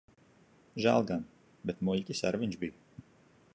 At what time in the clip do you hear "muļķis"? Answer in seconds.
1.89-2.25